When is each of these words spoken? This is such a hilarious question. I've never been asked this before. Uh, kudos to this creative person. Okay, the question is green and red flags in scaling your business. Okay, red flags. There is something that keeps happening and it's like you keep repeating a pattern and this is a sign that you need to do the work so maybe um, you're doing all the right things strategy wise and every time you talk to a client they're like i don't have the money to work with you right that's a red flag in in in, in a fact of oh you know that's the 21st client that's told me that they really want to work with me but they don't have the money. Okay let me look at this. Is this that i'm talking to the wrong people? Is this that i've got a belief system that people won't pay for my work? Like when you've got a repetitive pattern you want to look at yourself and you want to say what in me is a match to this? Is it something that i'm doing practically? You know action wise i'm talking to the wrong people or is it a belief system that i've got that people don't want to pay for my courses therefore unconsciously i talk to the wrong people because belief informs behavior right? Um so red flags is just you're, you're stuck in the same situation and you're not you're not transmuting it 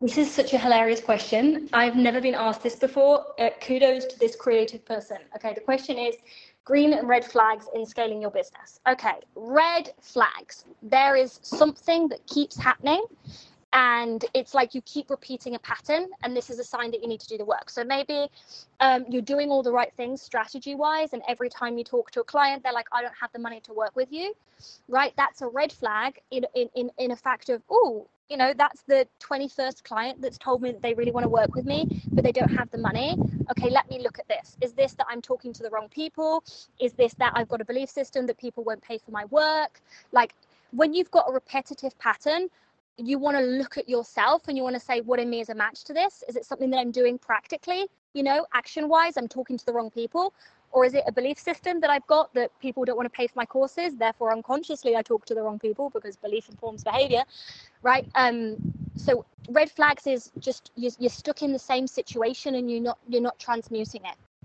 This 0.00 0.18
is 0.18 0.30
such 0.30 0.52
a 0.52 0.58
hilarious 0.58 1.00
question. 1.00 1.70
I've 1.72 1.96
never 1.96 2.20
been 2.20 2.34
asked 2.34 2.62
this 2.62 2.76
before. 2.76 3.24
Uh, 3.40 3.48
kudos 3.62 4.04
to 4.04 4.18
this 4.18 4.36
creative 4.36 4.84
person. 4.84 5.16
Okay, 5.34 5.54
the 5.54 5.62
question 5.62 5.96
is 5.96 6.16
green 6.64 6.92
and 6.92 7.08
red 7.08 7.24
flags 7.24 7.66
in 7.74 7.86
scaling 7.86 8.20
your 8.20 8.30
business. 8.30 8.78
Okay, 8.86 9.14
red 9.34 9.94
flags. 10.02 10.66
There 10.82 11.16
is 11.16 11.38
something 11.42 12.08
that 12.08 12.26
keeps 12.26 12.58
happening 12.58 13.06
and 13.72 14.24
it's 14.34 14.52
like 14.52 14.74
you 14.74 14.82
keep 14.82 15.08
repeating 15.08 15.54
a 15.54 15.58
pattern 15.60 16.08
and 16.22 16.36
this 16.36 16.50
is 16.50 16.58
a 16.58 16.64
sign 16.64 16.90
that 16.90 17.00
you 17.00 17.08
need 17.08 17.20
to 17.20 17.28
do 17.28 17.36
the 17.36 17.44
work 17.44 17.68
so 17.68 17.84
maybe 17.84 18.28
um, 18.80 19.04
you're 19.08 19.20
doing 19.20 19.50
all 19.50 19.62
the 19.62 19.72
right 19.72 19.92
things 19.96 20.22
strategy 20.22 20.74
wise 20.74 21.12
and 21.12 21.22
every 21.28 21.48
time 21.50 21.76
you 21.76 21.84
talk 21.84 22.10
to 22.10 22.20
a 22.20 22.24
client 22.24 22.62
they're 22.62 22.72
like 22.72 22.86
i 22.92 23.02
don't 23.02 23.16
have 23.20 23.30
the 23.32 23.38
money 23.38 23.60
to 23.60 23.72
work 23.72 23.94
with 23.96 24.10
you 24.12 24.32
right 24.88 25.12
that's 25.16 25.42
a 25.42 25.46
red 25.46 25.72
flag 25.72 26.18
in 26.30 26.46
in 26.54 26.68
in, 26.74 26.90
in 26.98 27.10
a 27.10 27.16
fact 27.16 27.48
of 27.48 27.60
oh 27.68 28.06
you 28.28 28.36
know 28.36 28.52
that's 28.56 28.82
the 28.82 29.06
21st 29.20 29.82
client 29.84 30.20
that's 30.20 30.38
told 30.38 30.62
me 30.62 30.72
that 30.72 30.82
they 30.82 30.94
really 30.94 31.12
want 31.12 31.24
to 31.24 31.28
work 31.28 31.54
with 31.54 31.64
me 31.64 32.02
but 32.12 32.24
they 32.24 32.32
don't 32.32 32.50
have 32.50 32.70
the 32.70 32.78
money. 32.78 33.16
Okay 33.50 33.70
let 33.70 33.88
me 33.88 34.00
look 34.02 34.18
at 34.18 34.28
this. 34.28 34.56
Is 34.60 34.72
this 34.72 34.94
that 34.94 35.06
i'm 35.08 35.22
talking 35.22 35.52
to 35.52 35.62
the 35.62 35.70
wrong 35.70 35.88
people? 35.88 36.42
Is 36.80 36.92
this 36.94 37.14
that 37.14 37.32
i've 37.34 37.48
got 37.48 37.60
a 37.60 37.64
belief 37.64 37.88
system 37.88 38.26
that 38.26 38.38
people 38.38 38.64
won't 38.64 38.82
pay 38.82 38.98
for 38.98 39.10
my 39.10 39.24
work? 39.26 39.80
Like 40.12 40.34
when 40.72 40.94
you've 40.94 41.10
got 41.10 41.26
a 41.28 41.32
repetitive 41.32 41.98
pattern 41.98 42.48
you 42.98 43.18
want 43.18 43.36
to 43.36 43.42
look 43.42 43.76
at 43.76 43.90
yourself 43.90 44.48
and 44.48 44.56
you 44.56 44.62
want 44.62 44.74
to 44.74 44.80
say 44.80 45.02
what 45.02 45.20
in 45.20 45.28
me 45.28 45.40
is 45.40 45.50
a 45.50 45.54
match 45.54 45.84
to 45.84 45.92
this? 45.92 46.24
Is 46.28 46.36
it 46.36 46.46
something 46.46 46.70
that 46.70 46.78
i'm 46.78 46.90
doing 46.90 47.18
practically? 47.18 47.86
You 48.14 48.22
know 48.22 48.46
action 48.54 48.88
wise 48.88 49.16
i'm 49.16 49.28
talking 49.28 49.58
to 49.58 49.66
the 49.66 49.72
wrong 49.72 49.90
people 49.90 50.32
or 50.72 50.84
is 50.84 50.94
it 50.94 51.04
a 51.06 51.12
belief 51.12 51.38
system 51.38 51.80
that 51.80 51.90
i've 51.90 52.06
got 52.06 52.32
that 52.34 52.50
people 52.60 52.84
don't 52.84 52.96
want 52.96 53.06
to 53.06 53.16
pay 53.16 53.26
for 53.26 53.34
my 53.36 53.46
courses 53.46 53.96
therefore 53.96 54.32
unconsciously 54.32 54.96
i 54.96 55.02
talk 55.02 55.24
to 55.26 55.34
the 55.34 55.42
wrong 55.42 55.58
people 55.58 55.90
because 55.90 56.16
belief 56.16 56.48
informs 56.48 56.84
behavior 56.84 57.24
right? 57.82 58.08
Um 58.14 58.56
so 58.96 59.24
red 59.50 59.70
flags 59.70 60.06
is 60.06 60.32
just 60.40 60.72
you're, 60.76 60.92
you're 60.98 61.10
stuck 61.10 61.42
in 61.42 61.52
the 61.52 61.58
same 61.58 61.86
situation 61.86 62.56
and 62.56 62.70
you're 62.70 62.80
not 62.80 62.98
you're 63.08 63.22
not 63.22 63.38
transmuting 63.38 64.02
it 64.04 64.16